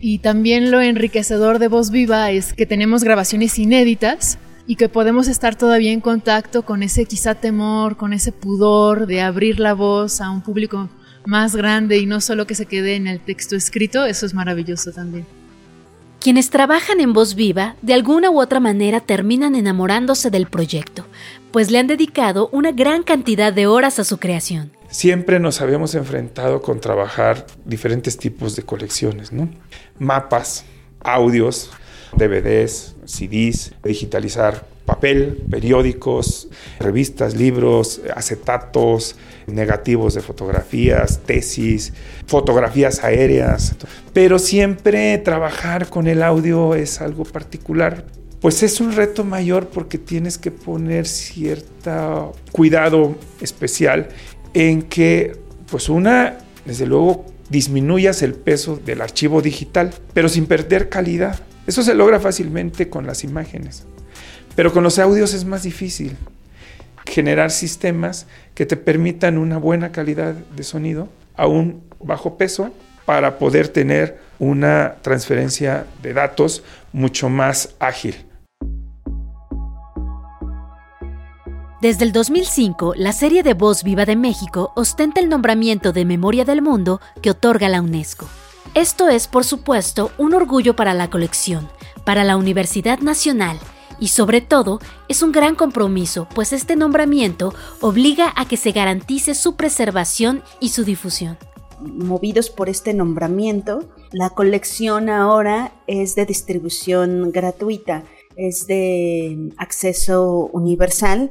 Y 0.00 0.18
también 0.18 0.70
lo 0.70 0.80
enriquecedor 0.80 1.60
de 1.60 1.68
Voz 1.68 1.90
Viva 1.90 2.30
es 2.32 2.52
que 2.54 2.66
tenemos 2.66 3.04
grabaciones 3.04 3.58
inéditas 3.58 4.38
y 4.66 4.76
que 4.76 4.88
podemos 4.88 5.28
estar 5.28 5.54
todavía 5.54 5.92
en 5.92 6.00
contacto 6.00 6.62
con 6.62 6.82
ese 6.82 7.04
quizá 7.04 7.36
temor, 7.36 7.96
con 7.96 8.12
ese 8.12 8.32
pudor 8.32 9.06
de 9.06 9.20
abrir 9.20 9.60
la 9.60 9.74
voz 9.74 10.20
a 10.20 10.30
un 10.30 10.42
público 10.42 10.88
más 11.24 11.54
grande 11.54 11.98
y 11.98 12.06
no 12.06 12.20
solo 12.20 12.46
que 12.46 12.56
se 12.56 12.66
quede 12.66 12.96
en 12.96 13.06
el 13.06 13.20
texto 13.20 13.54
escrito, 13.54 14.04
eso 14.04 14.26
es 14.26 14.34
maravilloso 14.34 14.90
también. 14.90 15.24
Quienes 16.22 16.50
trabajan 16.50 17.00
en 17.00 17.12
Voz 17.12 17.34
Viva, 17.34 17.74
de 17.82 17.94
alguna 17.94 18.30
u 18.30 18.40
otra 18.40 18.60
manera 18.60 19.00
terminan 19.00 19.56
enamorándose 19.56 20.30
del 20.30 20.46
proyecto, 20.46 21.04
pues 21.50 21.70
le 21.72 21.78
han 21.78 21.88
dedicado 21.88 22.48
una 22.52 22.70
gran 22.70 23.02
cantidad 23.02 23.52
de 23.52 23.66
horas 23.66 23.98
a 23.98 24.04
su 24.04 24.18
creación 24.18 24.70
siempre 24.92 25.40
nos 25.40 25.62
habíamos 25.62 25.94
enfrentado 25.94 26.60
con 26.60 26.78
trabajar 26.78 27.46
diferentes 27.64 28.18
tipos 28.18 28.54
de 28.54 28.62
colecciones, 28.62 29.32
¿no? 29.32 29.48
Mapas, 29.98 30.64
audios, 31.00 31.70
DVDs, 32.14 32.94
CDs, 33.06 33.72
digitalizar 33.82 34.66
papel, 34.84 35.44
periódicos, 35.50 36.48
revistas, 36.78 37.34
libros, 37.34 38.02
acetatos, 38.14 39.16
negativos 39.46 40.14
de 40.14 40.20
fotografías, 40.20 41.20
tesis, 41.24 41.92
fotografías 42.26 43.02
aéreas. 43.04 43.74
Pero 44.12 44.38
siempre 44.38 45.18
trabajar 45.18 45.88
con 45.88 46.06
el 46.06 46.22
audio 46.22 46.74
es 46.74 47.00
algo 47.00 47.24
particular. 47.24 48.06
Pues 48.40 48.62
es 48.62 48.80
un 48.80 48.92
reto 48.92 49.24
mayor 49.24 49.68
porque 49.68 49.98
tienes 49.98 50.36
que 50.36 50.50
poner 50.50 51.06
cierto 51.06 52.32
cuidado 52.50 53.16
especial 53.40 54.08
en 54.52 54.82
que, 54.82 55.36
pues 55.70 55.88
una, 55.88 56.38
desde 56.64 56.86
luego, 56.86 57.26
disminuyas 57.50 58.22
el 58.22 58.34
peso 58.34 58.80
del 58.84 59.00
archivo 59.00 59.42
digital, 59.42 59.92
pero 60.12 60.28
sin 60.28 60.46
perder 60.46 60.88
calidad. 60.88 61.38
Eso 61.66 61.82
se 61.82 61.94
logra 61.94 62.18
fácilmente 62.18 62.88
con 62.88 63.06
las 63.06 63.22
imágenes. 63.22 63.84
Pero 64.56 64.72
con 64.72 64.82
los 64.82 64.98
audios 64.98 65.34
es 65.34 65.44
más 65.44 65.62
difícil 65.62 66.16
generar 67.06 67.50
sistemas 67.50 68.26
que 68.54 68.66
te 68.66 68.76
permitan 68.76 69.38
una 69.38 69.58
buena 69.58 69.92
calidad 69.92 70.34
de 70.34 70.62
sonido 70.62 71.08
a 71.36 71.46
un 71.46 71.82
bajo 72.00 72.36
peso 72.36 72.70
para 73.04 73.38
poder 73.38 73.68
tener 73.68 74.20
una 74.38 74.96
transferencia 75.02 75.86
de 76.02 76.12
datos 76.12 76.62
mucho 76.92 77.28
más 77.28 77.74
ágil. 77.78 78.26
Desde 81.80 82.04
el 82.04 82.12
2005, 82.12 82.94
la 82.96 83.12
serie 83.12 83.42
de 83.42 83.54
Voz 83.54 83.82
Viva 83.82 84.04
de 84.04 84.14
México 84.14 84.72
ostenta 84.76 85.20
el 85.20 85.28
nombramiento 85.28 85.92
de 85.92 86.04
Memoria 86.04 86.44
del 86.44 86.62
Mundo 86.62 87.00
que 87.20 87.30
otorga 87.30 87.68
la 87.68 87.82
UNESCO. 87.82 88.28
Esto 88.74 89.08
es, 89.08 89.26
por 89.26 89.44
supuesto, 89.44 90.12
un 90.16 90.32
orgullo 90.32 90.76
para 90.76 90.94
la 90.94 91.10
colección, 91.10 91.68
para 92.04 92.22
la 92.22 92.36
Universidad 92.36 93.00
Nacional 93.00 93.58
y 94.02 94.08
sobre 94.08 94.40
todo 94.40 94.80
es 95.06 95.22
un 95.22 95.30
gran 95.30 95.54
compromiso, 95.54 96.26
pues 96.34 96.52
este 96.52 96.74
nombramiento 96.74 97.54
obliga 97.80 98.32
a 98.34 98.48
que 98.48 98.56
se 98.56 98.72
garantice 98.72 99.36
su 99.36 99.54
preservación 99.54 100.42
y 100.58 100.70
su 100.70 100.82
difusión. 100.82 101.38
Movidos 101.80 102.50
por 102.50 102.68
este 102.68 102.94
nombramiento, 102.94 103.88
la 104.10 104.30
colección 104.30 105.08
ahora 105.08 105.72
es 105.86 106.16
de 106.16 106.26
distribución 106.26 107.30
gratuita, 107.30 108.02
es 108.34 108.66
de 108.66 109.52
acceso 109.56 110.50
universal 110.52 111.30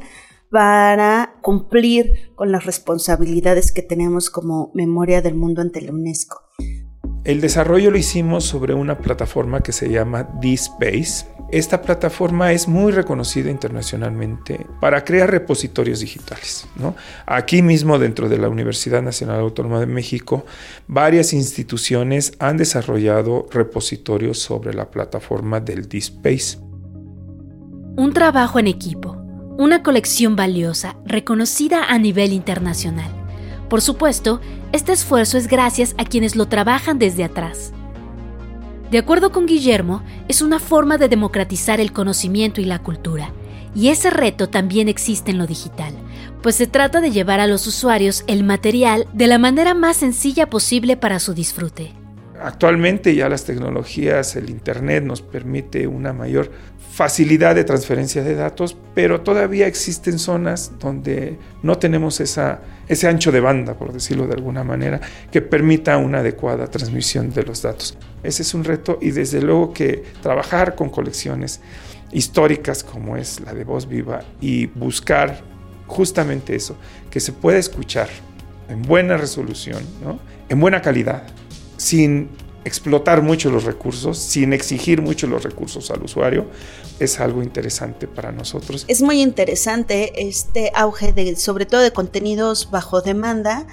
para 0.49 1.35
cumplir 1.41 2.31
con 2.35 2.53
las 2.53 2.65
responsabilidades 2.65 3.73
que 3.73 3.81
tenemos 3.81 4.29
como 4.29 4.71
memoria 4.73 5.21
del 5.21 5.35
mundo 5.35 5.61
ante 5.61 5.81
la 5.81 5.91
UNESCO. 5.91 6.39
El 7.23 7.39
desarrollo 7.39 7.91
lo 7.91 7.97
hicimos 7.97 8.45
sobre 8.45 8.73
una 8.73 8.97
plataforma 8.97 9.61
que 9.61 9.71
se 9.71 9.89
llama 9.89 10.23
DSpace. 10.41 11.27
Esta 11.51 11.81
plataforma 11.81 12.51
es 12.51 12.67
muy 12.67 12.91
reconocida 12.91 13.51
internacionalmente 13.51 14.65
para 14.79 15.03
crear 15.03 15.29
repositorios 15.29 15.99
digitales. 15.99 16.67
Aquí 17.25 17.61
mismo 17.61 17.99
dentro 17.99 18.27
de 18.29 18.37
la 18.37 18.49
Universidad 18.49 19.01
Nacional 19.01 19.41
Autónoma 19.41 19.79
de 19.79 19.85
México, 19.85 20.45
varias 20.87 21.33
instituciones 21.33 22.33
han 22.39 22.57
desarrollado 22.57 23.47
repositorios 23.51 24.39
sobre 24.39 24.73
la 24.73 24.89
plataforma 24.89 25.59
del 25.59 25.87
DSpace. 25.87 26.57
Un 27.97 28.13
trabajo 28.13 28.57
en 28.57 28.67
equipo 28.67 29.21
una 29.61 29.83
colección 29.83 30.35
valiosa, 30.35 30.95
reconocida 31.05 31.83
a 31.85 31.99
nivel 31.99 32.33
internacional. 32.33 33.20
Por 33.71 33.79
supuesto, 33.79 34.41
este 34.73 34.91
esfuerzo 34.91 35.37
es 35.37 35.47
gracias 35.47 35.95
a 35.97 36.03
quienes 36.03 36.35
lo 36.35 36.49
trabajan 36.49 36.99
desde 36.99 37.23
atrás. 37.23 37.71
De 38.91 38.97
acuerdo 38.97 39.31
con 39.31 39.45
Guillermo, 39.45 40.03
es 40.27 40.41
una 40.41 40.59
forma 40.59 40.97
de 40.97 41.07
democratizar 41.07 41.79
el 41.79 41.93
conocimiento 41.93 42.59
y 42.59 42.65
la 42.65 42.79
cultura, 42.79 43.31
Y 43.73 43.87
ese 43.87 44.09
reto 44.09 44.49
también 44.49 44.89
existe 44.89 45.31
en 45.31 45.37
lo 45.37 45.47
digital, 45.47 45.93
pues 46.43 46.55
se 46.55 46.67
trata 46.67 46.99
de 46.99 47.11
llevar 47.11 47.39
a 47.39 47.47
los 47.47 47.65
usuarios 47.65 48.25
el 48.27 48.43
material 48.43 49.07
de 49.13 49.27
la 49.27 49.37
manera 49.37 49.73
más 49.73 49.95
sencilla 49.95 50.49
posible 50.49 50.97
para 50.97 51.19
su 51.19 51.33
disfrute. 51.33 52.00
Actualmente 52.43 53.13
ya 53.13 53.29
las 53.29 53.45
tecnologías, 53.45 54.36
el 54.36 54.50
Internet 54.50 55.03
nos 55.03 55.21
permite 55.21 55.86
una 55.88 56.12
mayor 56.12 56.51
facilidad 56.91 57.55
de 57.55 57.63
transferencia 57.63 58.24
de 58.24 58.36
datos, 58.36 58.75
pero 58.93 59.21
todavía 59.21 59.67
existen 59.67 60.19
zonas 60.19 60.74
donde 60.79 61.38
no 61.63 61.77
tenemos 61.77 62.19
ese 62.19 63.07
ancho 63.07 63.31
de 63.31 63.39
banda, 63.39 63.75
por 63.75 63.93
decirlo 63.93 64.27
de 64.27 64.33
alguna 64.33 64.63
manera, 64.63 65.00
que 65.31 65.41
permita 65.41 65.98
una 65.98 66.19
adecuada 66.19 66.67
transmisión 66.67 67.31
de 67.31 67.43
los 67.43 67.62
datos. 67.62 67.98
Ese 68.24 68.41
es 68.41 68.53
un 68.53 68.63
reto 68.63 68.98
y 69.01 69.12
desde 69.12 69.41
luego 69.41 69.71
que 69.74 70.03
trabajar 70.21 70.75
con 70.75 70.89
colecciones 70.89 71.62
históricas 72.12 72.83
como 72.83 73.15
es 73.15 73.39
la 73.39 73.53
de 73.53 73.63
Voz 73.63 73.88
Viva 73.88 74.19
y 74.41 74.65
buscar 74.65 75.41
justamente 75.88 76.55
eso, 76.55 76.75
que 77.10 77.19
se 77.19 77.31
pueda 77.31 77.57
escuchar 77.57 78.10
en 78.67 78.81
buena 78.81 79.15
resolución, 79.15 79.83
en 80.50 80.60
buena 80.60 80.81
calidad, 80.81 81.24
sin 81.81 82.29
explotar 82.63 83.23
mucho 83.23 83.50
los 83.50 83.63
recursos, 83.63 84.19
sin 84.19 84.53
exigir 84.53 85.01
mucho 85.01 85.25
los 85.25 85.41
recursos 85.41 85.89
al 85.89 86.03
usuario, 86.03 86.45
es 87.00 87.19
algo 87.19 87.41
interesante 87.41 88.07
para 88.07 88.31
nosotros. 88.31 88.85
Es 88.88 89.01
muy 89.01 89.19
interesante 89.19 90.27
este 90.27 90.71
auge 90.75 91.11
de, 91.11 91.35
sobre 91.38 91.65
todo 91.65 91.81
de 91.81 91.91
contenidos 91.91 92.69
bajo 92.69 93.01
demanda, 93.01 93.65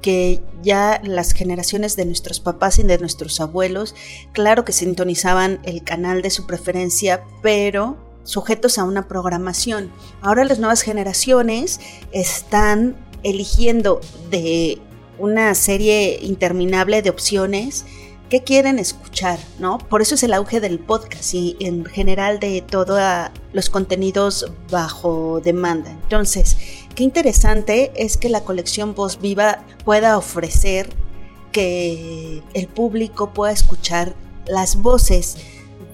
que 0.00 0.40
ya 0.62 1.00
las 1.02 1.32
generaciones 1.32 1.96
de 1.96 2.04
nuestros 2.04 2.38
papás 2.38 2.78
y 2.78 2.84
de 2.84 2.98
nuestros 2.98 3.40
abuelos, 3.40 3.96
claro 4.30 4.64
que 4.64 4.72
sintonizaban 4.72 5.58
el 5.64 5.82
canal 5.82 6.22
de 6.22 6.30
su 6.30 6.46
preferencia, 6.46 7.24
pero 7.42 7.96
sujetos 8.22 8.78
a 8.78 8.84
una 8.84 9.08
programación. 9.08 9.90
Ahora 10.20 10.44
las 10.44 10.60
nuevas 10.60 10.82
generaciones 10.82 11.80
están 12.12 12.94
eligiendo 13.24 14.00
de 14.30 14.78
una 15.18 15.54
serie 15.54 16.18
interminable 16.22 17.02
de 17.02 17.10
opciones 17.10 17.84
qué 18.28 18.42
quieren 18.42 18.78
escuchar, 18.78 19.38
¿no? 19.58 19.78
Por 19.78 20.02
eso 20.02 20.16
es 20.16 20.22
el 20.22 20.34
auge 20.34 20.60
del 20.60 20.78
podcast 20.78 21.34
y 21.34 21.56
en 21.60 21.84
general 21.84 22.40
de 22.40 22.60
todos 22.60 23.00
los 23.52 23.70
contenidos 23.70 24.50
bajo 24.70 25.40
demanda. 25.40 25.90
Entonces, 25.90 26.56
qué 26.94 27.04
interesante 27.04 27.92
es 27.94 28.16
que 28.16 28.28
la 28.28 28.42
colección 28.42 28.94
Voz 28.94 29.20
Viva 29.20 29.64
pueda 29.84 30.18
ofrecer 30.18 30.88
que 31.52 32.42
el 32.54 32.66
público 32.66 33.32
pueda 33.32 33.52
escuchar 33.52 34.14
las 34.46 34.76
voces 34.82 35.36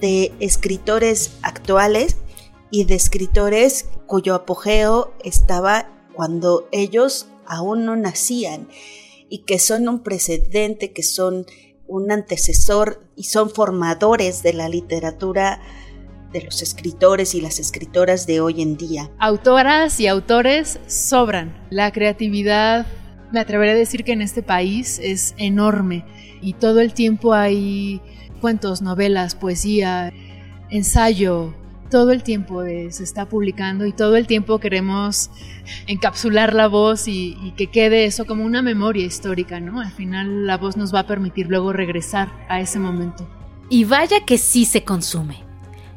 de 0.01 0.33
escritores 0.39 1.31
actuales 1.41 2.17
y 2.71 2.85
de 2.85 2.95
escritores 2.95 3.85
cuyo 4.07 4.35
apogeo 4.35 5.13
estaba 5.23 5.87
cuando 6.13 6.67
ellos 6.71 7.27
aún 7.45 7.85
no 7.85 7.95
nacían 7.95 8.67
y 9.33 9.39
que 9.39 9.57
son 9.57 9.89
un 9.89 10.03
precedente, 10.03 10.91
que 10.91 11.01
son 11.01 11.47
un 11.87 12.11
antecesor 12.11 13.03
y 13.15 13.23
son 13.23 13.49
formadores 13.49 14.43
de 14.43 14.53
la 14.53 14.69
literatura 14.69 15.59
de 16.31 16.43
los 16.43 16.61
escritores 16.61 17.33
y 17.33 17.41
las 17.41 17.57
escritoras 17.57 18.27
de 18.27 18.41
hoy 18.41 18.61
en 18.61 18.77
día. 18.77 19.09
Autoras 19.17 19.99
y 19.99 20.05
autores 20.05 20.79
sobran. 20.85 21.65
La 21.71 21.91
creatividad, 21.91 22.85
me 23.31 23.39
atreveré 23.39 23.71
a 23.71 23.75
decir 23.75 24.03
que 24.03 24.11
en 24.11 24.21
este 24.21 24.43
país 24.43 24.99
es 25.01 25.33
enorme 25.37 26.05
y 26.39 26.53
todo 26.53 26.79
el 26.79 26.93
tiempo 26.93 27.33
hay 27.33 28.01
cuentos, 28.39 28.83
novelas, 28.83 29.33
poesía, 29.33 30.13
ensayo, 30.69 31.55
todo 31.93 32.11
el 32.11 32.23
tiempo 32.23 32.63
se 32.63 33.03
está 33.03 33.29
publicando 33.29 33.85
y 33.85 33.91
todo 33.91 34.15
el 34.15 34.25
tiempo 34.25 34.57
queremos 34.57 35.29
encapsular 35.85 36.55
la 36.55 36.67
voz 36.67 37.07
y, 37.07 37.53
que 37.55 37.67
quede 37.67 38.05
eso 38.05 38.25
como 38.25 38.45
una 38.45 38.63
memoria 38.63 39.05
histórica, 39.05 39.59
¿no? 39.59 39.79
Al 39.79 39.91
final 39.91 40.47
la 40.47 40.57
voz 40.57 40.75
nos 40.75 40.91
va 40.91 41.01
a 41.01 41.05
permitir 41.05 41.49
luego 41.49 41.71
regresar 41.71 42.31
a 42.49 42.59
ese 42.59 42.79
momento. 42.79 43.29
Y 43.69 43.85
vaya 43.85 44.25
que 44.25 44.39
sí 44.39 44.65
se 44.65 44.83
consume. 44.83 45.43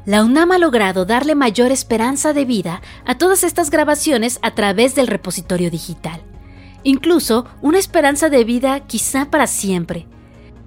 La 0.05 0.23
UNAM 0.23 0.51
ha 0.51 0.59
logrado 0.59 1.03
darle 1.03 1.33
mayor 1.33 1.71
esperanza 1.71 2.31
de 2.31 2.45
vida 2.45 2.83
a 3.03 3.17
todas 3.17 3.43
estas 3.43 3.71
grabaciones 3.71 4.37
a 4.43 4.53
través 4.53 4.93
del 4.93 5.07
repositorio 5.07 5.71
digital. 5.71 6.21
Incluso 6.83 7.47
una 7.63 7.79
esperanza 7.79 8.29
de 8.29 8.43
vida 8.43 8.81
quizá 8.81 9.31
para 9.31 9.47
siempre, 9.47 10.05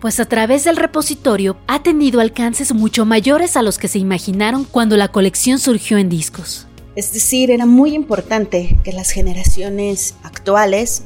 pues 0.00 0.18
a 0.18 0.24
través 0.24 0.64
del 0.64 0.76
repositorio 0.76 1.58
ha 1.66 1.82
tenido 1.82 2.20
alcances 2.20 2.72
mucho 2.72 3.04
mayores 3.04 3.56
a 3.56 3.62
los 3.62 3.78
que 3.78 3.88
se 3.88 3.98
imaginaron 3.98 4.64
cuando 4.64 4.96
la 4.96 5.08
colección 5.08 5.58
surgió 5.58 5.98
en 5.98 6.08
discos. 6.08 6.66
Es 6.96 7.12
decir, 7.12 7.50
era 7.50 7.66
muy 7.66 7.94
importante 7.94 8.78
que 8.82 8.92
las 8.92 9.10
generaciones 9.10 10.16
actuales 10.22 11.04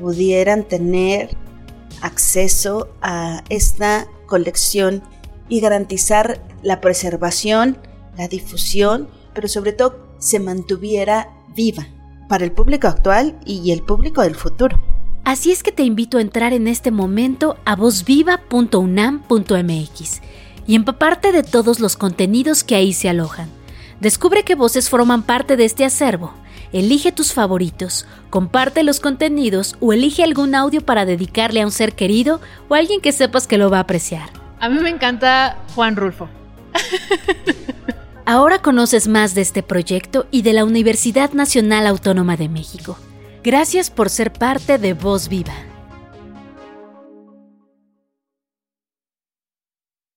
pudieran 0.00 0.64
tener 0.64 1.36
acceso 2.00 2.88
a 3.02 3.42
esta 3.48 4.06
colección 4.26 5.02
y 5.48 5.60
garantizar 5.60 6.40
la 6.62 6.80
preservación, 6.80 7.78
la 8.16 8.28
difusión, 8.28 9.08
pero 9.34 9.48
sobre 9.48 9.72
todo 9.72 10.06
se 10.18 10.38
mantuviera 10.38 11.30
viva 11.54 11.86
para 12.28 12.44
el 12.44 12.52
público 12.52 12.88
actual 12.88 13.38
y 13.44 13.70
el 13.72 13.82
público 13.82 14.22
del 14.22 14.34
futuro. 14.34 14.95
Así 15.26 15.50
es 15.50 15.62
que 15.64 15.72
te 15.72 15.82
invito 15.82 16.18
a 16.18 16.20
entrar 16.20 16.52
en 16.52 16.68
este 16.68 16.92
momento 16.92 17.56
a 17.64 17.74
vozviva.unam.mx 17.74 20.20
y 20.68 20.76
empaparte 20.76 21.32
de 21.32 21.42
todos 21.42 21.80
los 21.80 21.96
contenidos 21.96 22.62
que 22.62 22.76
ahí 22.76 22.92
se 22.92 23.08
alojan. 23.08 23.48
Descubre 23.98 24.44
qué 24.44 24.54
voces 24.54 24.88
forman 24.88 25.24
parte 25.24 25.56
de 25.56 25.64
este 25.64 25.84
acervo. 25.84 26.32
Elige 26.72 27.10
tus 27.10 27.32
favoritos, 27.32 28.06
comparte 28.30 28.84
los 28.84 29.00
contenidos 29.00 29.74
o 29.80 29.92
elige 29.92 30.22
algún 30.22 30.54
audio 30.54 30.80
para 30.80 31.04
dedicarle 31.04 31.60
a 31.60 31.66
un 31.66 31.72
ser 31.72 31.96
querido 31.96 32.40
o 32.68 32.76
a 32.76 32.78
alguien 32.78 33.00
que 33.00 33.10
sepas 33.10 33.48
que 33.48 33.58
lo 33.58 33.68
va 33.68 33.78
a 33.78 33.80
apreciar. 33.80 34.30
A 34.60 34.68
mí 34.68 34.78
me 34.78 34.90
encanta 34.90 35.58
Juan 35.74 35.96
Rulfo. 35.96 36.28
Ahora 38.26 38.62
conoces 38.62 39.08
más 39.08 39.34
de 39.34 39.40
este 39.40 39.64
proyecto 39.64 40.28
y 40.30 40.42
de 40.42 40.52
la 40.52 40.64
Universidad 40.64 41.32
Nacional 41.32 41.88
Autónoma 41.88 42.36
de 42.36 42.48
México. 42.48 42.96
Gracias 43.46 43.90
por 43.90 44.10
ser 44.10 44.32
parte 44.32 44.76
de 44.76 44.92
Voz 44.92 45.28
Viva. 45.28 45.54